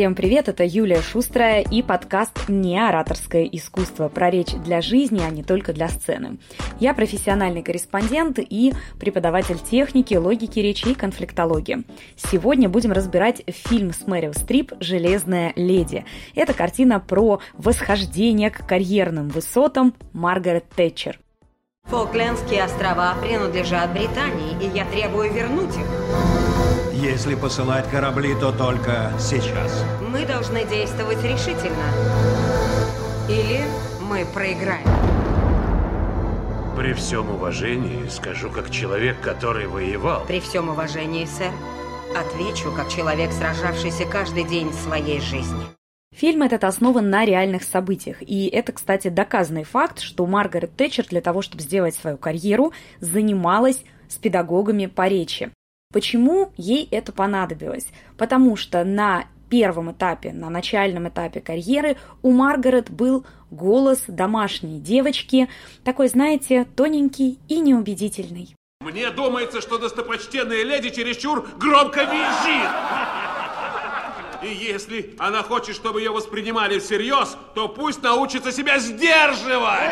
[0.00, 5.28] Всем привет, это Юлия Шустрая и подкаст «Не ораторское искусство» про речь для жизни, а
[5.28, 6.38] не только для сцены.
[6.78, 11.84] Я профессиональный корреспондент и преподаватель техники, логики речи и конфликтологии.
[12.16, 16.06] Сегодня будем разбирать фильм с Мэрил Стрип «Железная леди».
[16.34, 21.20] Это картина про восхождение к карьерным высотам Маргарет Тэтчер.
[21.84, 26.89] Фолклендские острова принадлежат Британии, и я требую вернуть их.
[27.00, 29.86] Если посылать корабли, то только сейчас.
[30.12, 31.86] Мы должны действовать решительно.
[33.26, 33.62] Или
[34.02, 34.86] мы проиграем.
[36.76, 40.26] При всем уважении скажу как человек, который воевал.
[40.26, 41.52] При всем уважении, сэр,
[42.14, 45.62] отвечу как человек, сражавшийся каждый день своей жизни.
[46.14, 48.18] Фильм этот основан на реальных событиях.
[48.20, 53.84] И это, кстати, доказанный факт, что Маргарет Тэтчер для того, чтобы сделать свою карьеру, занималась
[54.06, 55.50] с педагогами по речи.
[55.92, 57.88] Почему ей это понадобилось?
[58.16, 65.48] Потому что на первом этапе, на начальном этапе карьеры у Маргарет был голос домашней девочки,
[65.82, 68.54] такой, знаете, тоненький и неубедительный.
[68.80, 72.70] Мне думается, что достопочтенная леди чересчур громко визжит.
[74.44, 79.90] И если она хочет, чтобы ее воспринимали всерьез, то пусть научится себя сдерживать.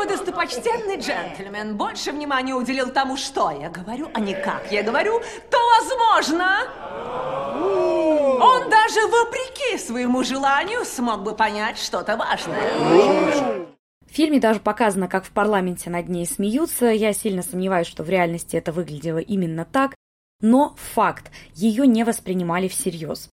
[0.00, 5.20] Бы достопочтенный джентльмен больше внимания уделил тому, что я говорю, а не как я говорю,
[5.50, 6.66] то, возможно,
[8.40, 12.72] он даже вопреки своему желанию смог бы понять что-то важное.
[14.10, 16.86] В фильме даже показано, как в парламенте над ней смеются.
[16.86, 19.94] Я сильно сомневаюсь, что в реальности это выглядело именно так.
[20.40, 23.28] Но факт, ее не воспринимали всерьез.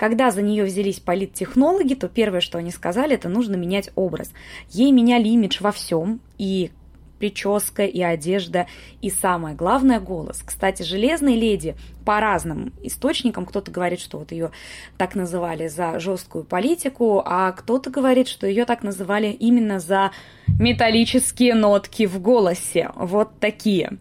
[0.00, 4.32] Когда за нее взялись политтехнологи, то первое, что они сказали, это нужно менять образ.
[4.70, 6.70] Ей меняли имидж во всем, и
[7.18, 8.66] прическа, и одежда,
[9.02, 10.42] и самое главное– голос.
[10.42, 11.76] Кстати, «Железной леди»
[12.06, 14.52] по разным источникам, кто-то говорит, что вот ее
[14.96, 20.12] так называли за жесткую политику, а кто-то говорит, что ее так называли именно за
[20.46, 22.90] металлические нотки в голосе.
[22.96, 23.98] Вот такие.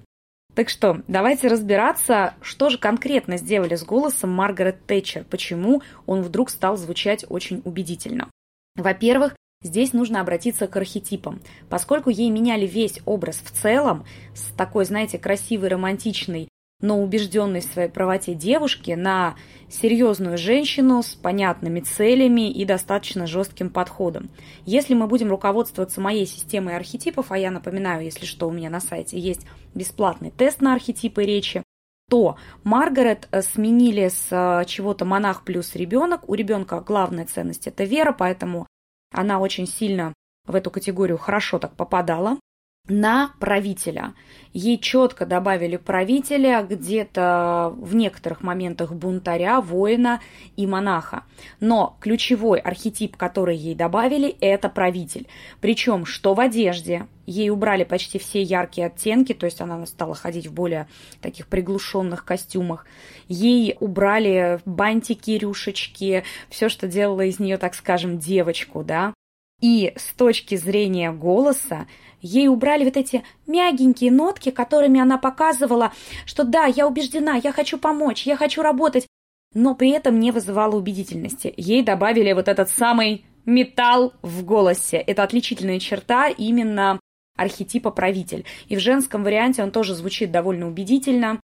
[0.60, 6.50] Так что, давайте разбираться, что же конкретно сделали с голосом Маргарет Тэтчер, почему он вдруг
[6.50, 8.30] стал звучать очень убедительно.
[8.76, 11.42] Во-первых, Здесь нужно обратиться к архетипам.
[11.70, 16.48] Поскольку ей меняли весь образ в целом, с такой, знаете, красивой, романтичной
[16.82, 19.36] но убежденной в своей правоте девушки на
[19.70, 24.30] серьезную женщину с понятными целями и достаточно жестким подходом.
[24.66, 28.80] Если мы будем руководствоваться моей системой архетипов, а я напоминаю, если что, у меня на
[28.80, 29.46] сайте есть
[29.76, 31.64] бесплатный тест на архетипы речи,
[32.10, 36.28] то Маргарет э, сменили с э, чего-то монах плюс ребенок.
[36.28, 38.66] У ребенка главная ценность это вера, поэтому
[39.12, 40.14] она очень сильно
[40.48, 42.40] в эту категорию хорошо так попадала
[42.90, 44.14] на правителя.
[44.52, 50.22] Ей четко добавили правителя, где-то в некоторых моментах бунтаря, воина
[50.56, 51.24] и монаха.
[51.60, 55.28] Но ключевой архетип, который ей добавили, это правитель.
[55.62, 60.48] Причем что в одежде, ей убрали почти все яркие оттенки, то есть она стала ходить
[60.48, 60.88] в более
[61.22, 62.88] таких приглушенных костюмах.
[63.28, 69.14] Ей убрали бантики, рюшечки, все, что делало из нее, так скажем, девочку, да.
[69.62, 71.88] И с точки зрения голоса,
[72.22, 75.92] ей убрали вот эти мягенькие нотки, которыми она показывала,
[76.26, 79.08] что да, я убеждена, я хочу помочь, я хочу работать,
[79.54, 81.54] но при этом не вызывала убедительности.
[81.58, 84.98] Ей добавили вот этот самый металл в голосе.
[84.98, 87.00] Это отличительная черта именно
[87.36, 88.46] архетипа правитель.
[88.68, 91.40] И в женском варианте он тоже звучит довольно убедительно.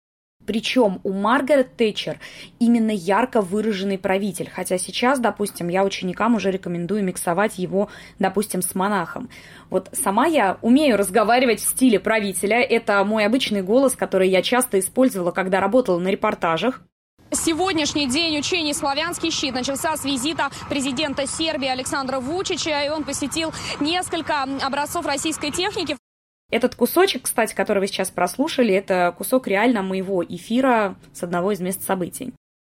[0.47, 2.19] Причем у Маргарет Тэтчер
[2.59, 7.88] именно ярко выраженный правитель, хотя сейчас, допустим, я ученикам уже рекомендую миксовать его,
[8.19, 9.28] допустим, с монахом.
[9.71, 14.78] Вот сама я умею разговаривать в стиле правителя, это мой обычный голос, который я часто
[14.78, 16.83] использовала, когда работала на репортажах.
[17.33, 23.53] Сегодняшний день учений «Славянский щит» начался с визита президента Сербии Александра Вучича, и он посетил
[23.81, 25.97] несколько образцов российской техники.
[26.50, 31.60] Этот кусочек, кстати, который вы сейчас прослушали, это кусок реально моего эфира с одного из
[31.60, 32.33] мест событий.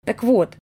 [0.04, 0.56] Так вот,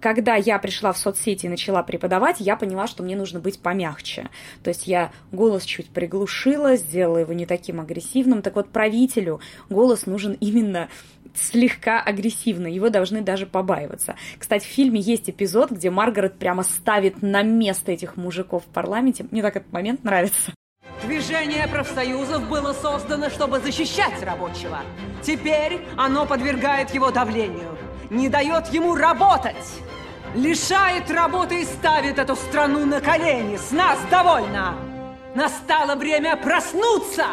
[0.00, 4.30] когда я пришла в соцсети и начала преподавать, я поняла, что мне нужно быть помягче.
[4.62, 8.42] То есть я голос чуть приглушила, сделала его не таким агрессивным.
[8.42, 10.88] Так вот, правителю голос нужен именно
[11.34, 14.16] слегка агрессивно, его должны даже побаиваться.
[14.38, 19.26] Кстати, в фильме есть эпизод, где Маргарет прямо ставит на место этих мужиков в парламенте.
[19.30, 20.52] Мне так этот момент нравится.
[21.02, 24.80] Движение профсоюзов было создано, чтобы защищать рабочего.
[25.22, 27.78] Теперь оно подвергает его давлению,
[28.10, 29.80] не дает ему работать,
[30.34, 33.56] лишает работы и ставит эту страну на колени.
[33.56, 34.74] С нас довольно.
[35.34, 37.26] Настало время проснуться.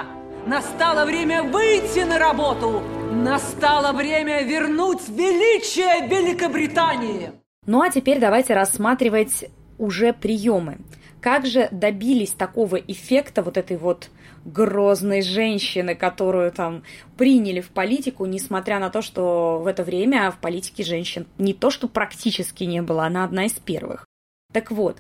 [0.45, 2.81] Настало время выйти на работу.
[3.11, 7.31] Настало время вернуть величие Великобритании!
[7.65, 10.77] Ну а теперь давайте рассматривать уже приемы.
[11.21, 14.09] Как же добились такого эффекта вот этой вот
[14.45, 16.83] грозной женщины, которую там
[17.17, 21.69] приняли в политику, несмотря на то, что в это время в политике женщин не то,
[21.69, 24.05] что практически не было, она одна из первых.
[24.53, 24.97] Так вот,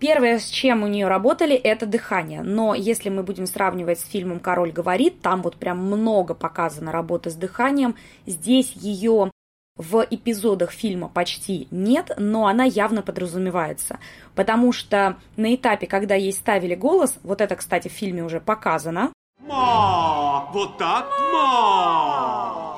[0.00, 2.42] Первое, с чем у нее работали, это дыхание.
[2.42, 7.30] Но если мы будем сравнивать с фильмом «Король говорит», там вот прям много показано работы
[7.30, 7.96] с дыханием.
[8.24, 9.32] Здесь ее
[9.78, 13.98] в эпизодах фильма почти нет, но она явно подразумевается.
[14.34, 19.12] Потому что на этапе, когда ей ставили голос, вот это, кстати, в фильме уже показано.
[19.40, 20.50] Ма!
[20.52, 21.08] Вот так?
[21.32, 22.76] Ма!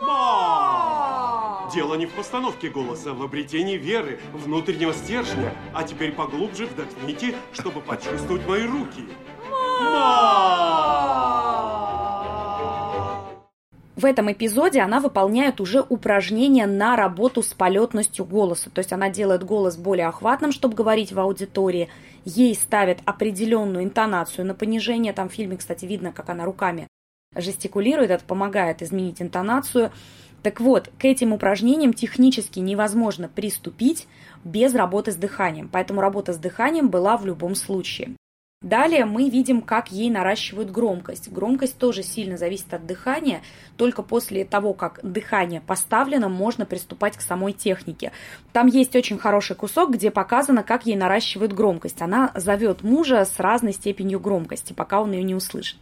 [0.00, 1.70] Ма!
[1.72, 5.54] Дело не в постановке голоса, а в обретении веры, внутреннего стержня.
[5.72, 9.04] А теперь поглубже вдохните, чтобы почувствовать мои руки.
[9.80, 10.61] Ма!
[14.02, 18.68] В этом эпизоде она выполняет уже упражнения на работу с полетностью голоса.
[18.68, 21.88] То есть она делает голос более охватным, чтобы говорить в аудитории.
[22.24, 25.12] Ей ставят определенную интонацию на понижение.
[25.12, 26.88] Там в фильме, кстати, видно, как она руками
[27.36, 28.10] жестикулирует.
[28.10, 29.92] Это помогает изменить интонацию.
[30.42, 34.08] Так вот, к этим упражнениям технически невозможно приступить
[34.42, 35.68] без работы с дыханием.
[35.70, 38.16] Поэтому работа с дыханием была в любом случае.
[38.62, 41.30] Далее мы видим, как ей наращивают громкость.
[41.30, 43.42] Громкость тоже сильно зависит от дыхания.
[43.76, 48.12] Только после того, как дыхание поставлено, можно приступать к самой технике.
[48.52, 52.00] Там есть очень хороший кусок, где показано, как ей наращивают громкость.
[52.02, 55.78] Она зовет мужа с разной степенью громкости, пока он ее не услышит.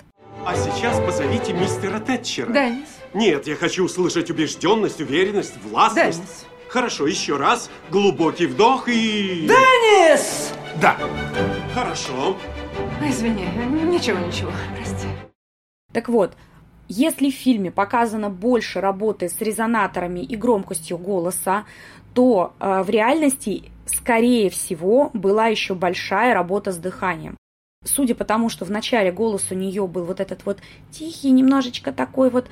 [0.47, 2.51] А сейчас позовите мистера Тэтчера.
[2.51, 2.89] Да, мисс.
[3.13, 6.19] Нет, я хочу услышать убежденность, уверенность, властность.
[6.19, 6.47] Да, мисс.
[6.71, 7.69] Хорошо, еще раз.
[7.91, 9.49] Глубокий вдох и...
[9.49, 10.53] Деннис!
[10.81, 10.97] Да.
[11.75, 12.37] Хорошо.
[13.03, 13.47] Извини,
[13.91, 15.09] ничего, ничего, прости.
[15.93, 16.37] Так вот,
[16.89, 21.65] если в фильме показано больше работы с резонаторами и громкостью голоса,
[22.15, 27.37] то э, в реальности, скорее всего, была еще большая работа с дыханием.
[27.85, 30.59] Судя по тому, что в начале голос у нее был вот этот вот
[30.91, 32.49] тихий, немножечко такой вот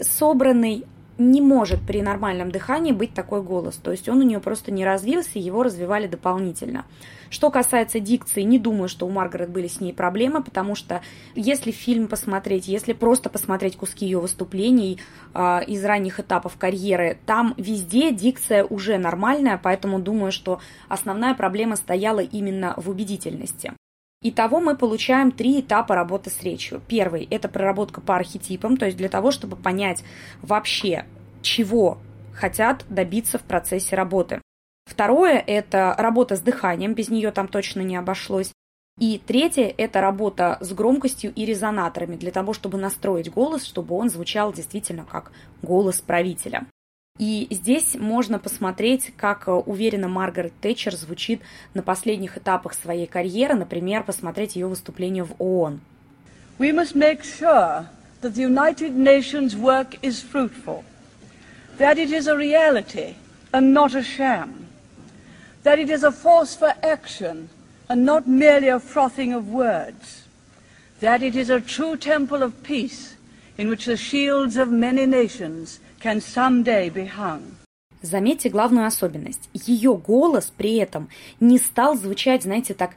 [0.00, 0.86] собранный,
[1.20, 3.76] не может при нормальном дыхании быть такой голос.
[3.76, 6.86] То есть он у нее просто не развился, его развивали дополнительно.
[7.28, 11.02] Что касается дикции, не думаю, что у Маргарет были с ней проблемы, потому что
[11.34, 14.98] если фильм посмотреть, если просто посмотреть куски ее выступлений
[15.34, 21.76] э, из ранних этапов карьеры, там везде дикция уже нормальная, поэтому думаю, что основная проблема
[21.76, 23.74] стояла именно в убедительности.
[24.22, 26.82] Итого мы получаем три этапа работы с речью.
[26.86, 30.04] Первый– это проработка по архетипам, то есть для того, чтобы понять
[30.42, 31.06] вообще,
[31.40, 31.96] чего
[32.34, 34.42] хотят добиться в процессе работы.
[34.84, 38.52] Второе– это работа с дыханием, без нее там точно не обошлось.
[38.98, 44.10] И третье– это работа с громкостью и резонаторами, для того, чтобы настроить голос, чтобы он
[44.10, 45.32] звучал действительно как
[45.62, 46.66] голос правителя.
[47.20, 51.42] И здесь можно посмотреть, как э, уверенно Маргарет Тэтчер звучит
[51.74, 55.80] на последних этапах своей карьеры, например, посмотреть ее выступление в ООН.
[56.58, 57.84] We must make sure
[58.22, 60.82] that the United Nations work is fruitful,
[61.76, 63.16] that it is a reality
[63.52, 64.68] and not a sham,
[65.62, 67.50] that it is a force for action
[67.90, 70.22] and not merely a frothing of words,
[71.00, 73.16] that it is a true temple of peace
[73.58, 77.42] in which the shields of many nations can someday be hung.
[78.02, 79.50] Заметьте главную особенность.
[79.52, 82.96] Ее голос при этом не стал звучать, знаете, так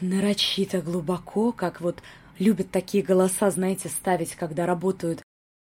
[0.00, 2.02] нарочито глубоко, как вот
[2.38, 5.22] любят такие голоса, знаете, ставить, когда работают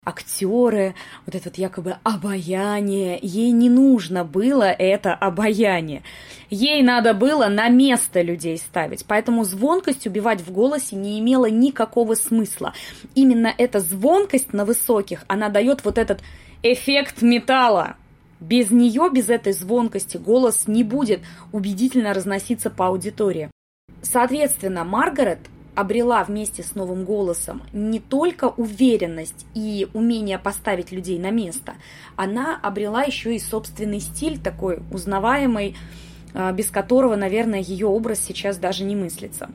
[0.07, 0.95] актеры,
[1.25, 3.19] вот это вот якобы обаяние.
[3.21, 6.03] Ей не нужно было это обаяние.
[6.49, 9.05] Ей надо было на место людей ставить.
[9.05, 12.73] Поэтому звонкость убивать в голосе не имела никакого смысла.
[13.15, 16.21] Именно эта звонкость на высоких, она дает вот этот
[16.63, 17.97] эффект металла.
[18.39, 21.21] Без нее, без этой звонкости голос не будет
[21.51, 23.49] убедительно разноситься по аудитории.
[24.01, 25.39] Соответственно, Маргарет
[25.77, 31.75] обрела вместе с новым голосом не только уверенность и умение поставить людей на место,
[32.15, 35.75] она обрела еще и собственный стиль такой узнаваемый,
[36.33, 39.51] а, без которого, наверное, ее образ сейчас даже не мыслится.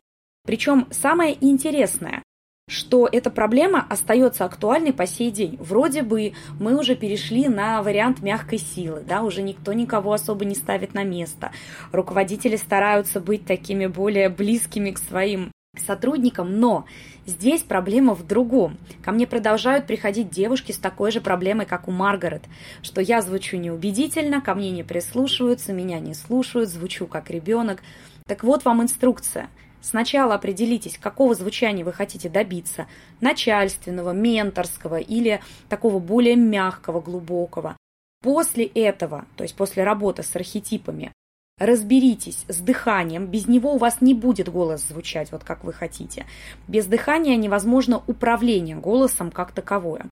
[0.47, 2.23] Причем самое интересное,
[2.69, 5.57] что эта проблема остается актуальной по сей день.
[5.59, 10.55] Вроде бы мы уже перешли на вариант мягкой силы, да, уже никто никого особо не
[10.55, 11.51] ставит на место.
[11.91, 15.51] Руководители стараются быть такими более близкими к своим
[15.93, 16.87] сотрудникам, но
[17.27, 18.79] здесь проблема в другом.
[19.03, 22.43] Ко мне продолжают приходить девушки с такой же проблемой, как у Маргарет,
[22.83, 27.83] что я звучу неубедительно, ко мне не прислушиваются, меня не слушают, звучу как ребенок.
[28.27, 29.49] Так вот вам инструкция.
[29.81, 32.87] Сначала определитесь, какого звучания вы хотите добиться,
[33.21, 37.77] начальственного, менторского или такого более мягкого, глубокого.
[38.23, 41.13] После этого, то есть после работы с архетипами,
[41.59, 46.27] разберитесь с дыханием, без него у вас не будет голос звучать вот как вы хотите.
[46.69, 50.07] Без дыхания невозможно управление голосом как таковое.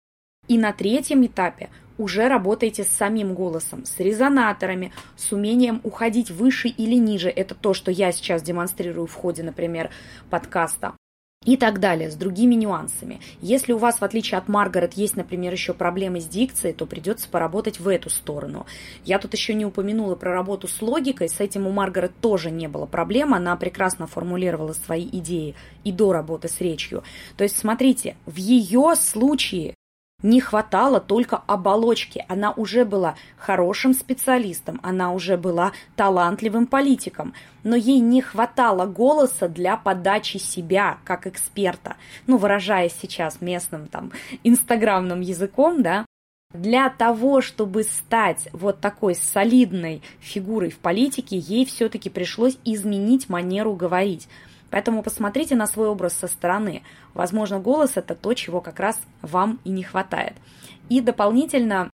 [0.48, 6.68] И на третьем этапе уже работаете с самим голосом, с резонаторами, с умением уходить выше
[6.68, 7.28] или ниже.
[7.28, 9.90] Это то, что я сейчас демонстрирую в ходе, например,
[10.30, 10.94] подкаста
[11.46, 13.18] и так далее, с другими нюансами.
[13.40, 17.30] Если у вас, в отличие от Маргарет, есть, например, еще проблемы с дикцией, то придется
[17.30, 18.66] поработать в эту сторону.
[19.06, 22.68] Я тут еще не упомянула про работу с логикой, с этим у Маргарет тоже не
[22.68, 27.04] было проблем, она прекрасно формулировала свои идеи и до работы с речью.
[27.38, 29.76] То есть, смотрите, в ее случае
[30.22, 32.24] не хватало только оболочки.
[32.28, 39.48] Она уже была хорошим специалистом, она уже была талантливым политиком, но ей не хватало голоса
[39.48, 41.96] для подачи себя как эксперта.
[42.26, 44.12] Ну, выражаясь сейчас местным там
[44.44, 46.06] инстаграмным языком, да,
[46.52, 53.74] для того, чтобы стать вот такой солидной фигурой в политике, ей все-таки пришлось изменить манеру
[53.74, 54.28] говорить.
[54.70, 56.82] Поэтому посмотрите на свой образ со стороны.
[57.14, 60.34] Возможно, голос это то, чего как раз вам и не хватает.
[60.88, 61.90] И дополнительно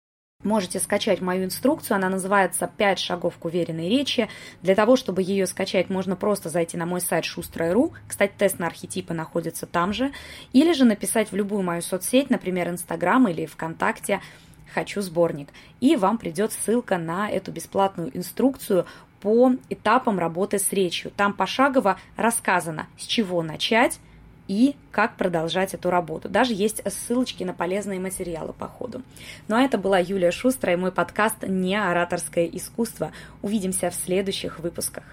[0.45, 4.29] можете скачать мою инструкцию, она называется «5 шагов к уверенной речи».
[4.61, 8.67] Для того, чтобы ее скачать, можно просто зайти на мой сайт шустрая.ру, кстати, тест на
[8.67, 10.11] архетипы находится там же,
[10.53, 14.21] или же написать в любую мою соцсеть, например, Инстаграм или ВКонтакте
[14.73, 18.85] «Хочу сборник», и вам придет ссылка на эту бесплатную инструкцию
[19.25, 21.11] по этапам работы с речью.
[21.17, 23.99] Там пошагово рассказано, с чего начать
[24.47, 26.29] и как продолжать эту работу.
[26.29, 29.01] Даже есть ссылочки на полезные материалы по ходу.
[29.47, 33.11] Ну а это была Юлия Шустра и мой подкаст «Не ораторское искусство».
[33.41, 35.05] Увидимся в следующих выпусках.